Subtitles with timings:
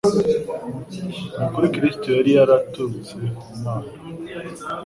[1.35, 3.89] Ni ukuri Kristo yari yaraturutse ku Mana,